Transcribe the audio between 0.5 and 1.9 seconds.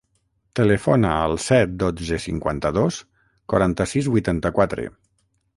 Telefona al set,